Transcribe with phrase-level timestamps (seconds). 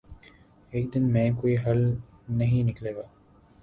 [0.71, 1.83] ایک دن میں کوئی حل
[2.29, 3.03] نہیں نکلے گا۔